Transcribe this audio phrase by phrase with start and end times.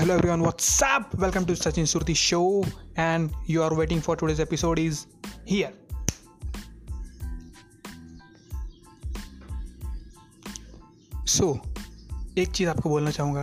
[0.00, 1.14] Hello everyone, what's up?
[1.14, 2.64] Welcome to Sachin Surti show
[2.96, 5.00] and you are waiting for today's episode is
[5.44, 5.72] here.
[11.26, 11.48] सो
[12.38, 13.42] एक चीज़ आपको बोलना चाहूँगा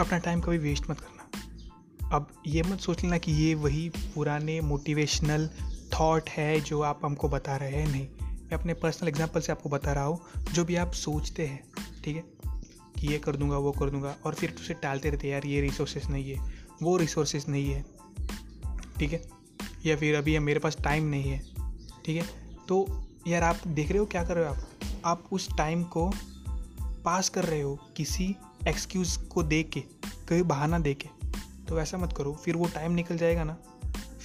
[0.00, 4.60] अपना टाइम कभी वेस्ट मत करना अब ये मत सोच लेना कि ये वही पुराने
[4.70, 5.48] मोटिवेशनल
[5.94, 9.68] थॉट है जो आप हमको बता रहे हैं नहीं मैं अपने पर्सनल एग्जांपल से आपको
[9.68, 11.62] बता रहा हूँ जो भी आप सोचते हैं
[12.04, 12.35] ठीक है
[12.98, 16.06] कि ये कर दूँगा, वो कर दूँगा, और फिर उसे टालते रहते यार, ये रिसोर्सेज
[16.06, 17.84] नहीं है, वो रिसोर्सेज नहीं है।
[18.98, 19.28] ठीक है?
[19.86, 21.38] या फिर, अभी मेरे पास टाइम नहीं है।
[22.04, 22.56] ठीक है?
[22.68, 24.68] तो यार, आप देख रहे हो क्या कर रहे हो आप?
[25.04, 26.12] आप उस टाइम को
[27.04, 28.36] पास कर रहे हो किसी
[28.68, 29.80] एक्सक्यूज़ को दे के
[30.28, 31.08] कहीं बहाना दे के।
[31.68, 33.56] तो ऐसा मत करो, फिर वो टाइम निकल जाएगा ना।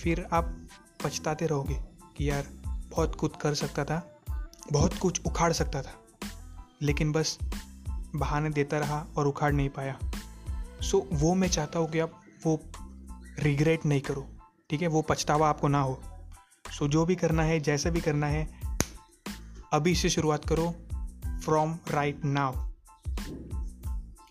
[0.04, 0.68] फिर आप
[1.04, 1.82] पछताते रहोगे
[2.18, 4.22] कि, यार, बहुत कुछ कर सकता था,
[4.72, 6.04] बहुत कुछ उखाड़ सकता था,
[6.82, 7.40] लेकिन बस
[8.16, 10.00] बहाने देता रहा और उखाड़ नहीं पाया।
[10.82, 12.70] सो so, वो मैं चाहता हूँ कि आप वो
[13.40, 14.30] रिग्रेट नहीं करो
[14.70, 14.88] ठीक है?
[14.88, 16.02] वो पछतावा आपको ना हो।
[16.72, 18.62] सो so, जो भी करना है जैसे भी करना है
[19.74, 20.76] अभी से शुरुआत करो
[21.46, 22.70] from right now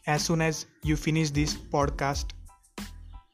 [0.08, 2.36] as soon as you finish this podcast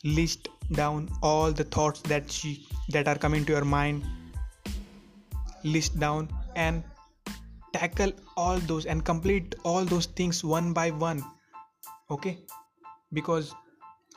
[0.04, 4.02] list down all the thoughts that she that are coming to your mind
[5.64, 6.82] list down and
[7.76, 11.22] tackle all those and complete all those things one by one,
[12.10, 12.36] okay?
[13.14, 13.54] Because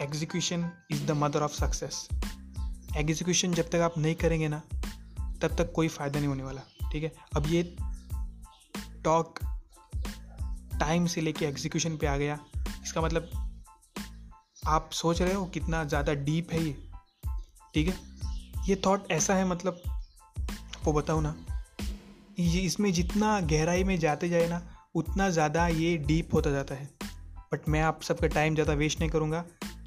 [0.02, 2.08] execution is the mother of success
[2.98, 4.62] execution जब तक आप नहीं करेंगे ना,
[5.42, 7.12] तब तक कोई फ़ायदा नहीं होने वाला, ठीक है?
[7.36, 7.64] अब ये
[9.04, 9.40] टॉक
[10.80, 12.40] टाइम से लेके एग्जीक्यूशन पे आ गया।
[12.84, 13.30] इसका मतलब
[14.68, 16.76] आप सोच रहे हो कितना ज़्यादा डीप है ये,
[17.74, 18.00] ठीक है?
[18.70, 21.36] ये थॉट ऐसा है मतलब आपको बताऊँ ना
[22.40, 26.90] इसमें जितना गहराई में जाते जाए ना, उतना ज़्यादा ये डीप होता जाता है।
[27.52, 29.46] बट मैं आप सबका टाइम ज़्यादा वेस्ट नहीं करूँगा।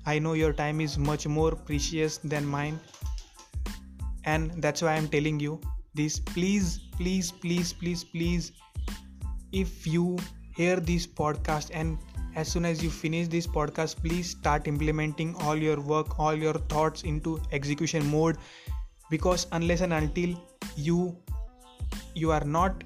[0.08, 2.78] I know your time is much more precious than mine
[4.26, 5.60] and that's why I am telling you
[5.96, 8.50] this please please please please please
[9.54, 10.18] if you
[10.58, 11.98] hear this podcast and
[12.38, 16.68] as soon as you finish this podcast please start implementing all your work all your
[16.72, 18.36] thoughts into execution mode
[19.10, 20.36] because unless and until
[20.78, 21.16] you
[22.14, 22.84] you are not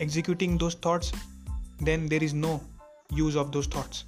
[0.00, 1.12] executing those thoughts
[1.80, 2.60] then there is no
[3.10, 4.04] use of those thoughts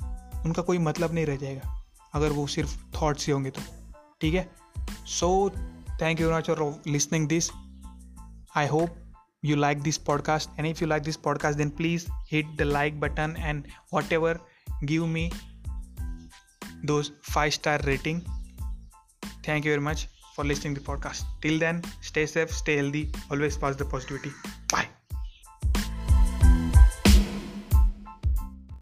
[0.46, 3.62] उनका कोई मतलब नहीं रह जाएगा अगर वो सिर्फ़ thoughts ही होंगे तो
[4.20, 4.48] ठीक है
[5.18, 5.28] so
[6.02, 7.50] thank you much for listening this
[8.56, 9.00] I hope
[9.48, 12.98] you like this podcast and if you like this podcast then please hit the like
[13.00, 14.30] button and whatever
[14.92, 15.24] give me
[16.90, 18.22] those five star rating
[19.42, 21.24] thank you very much for listening to the podcast.
[21.40, 24.32] Till then stay safe stay healthy always pass the positivity